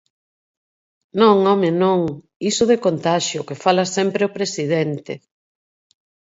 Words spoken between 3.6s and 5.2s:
fala sempre o presidente.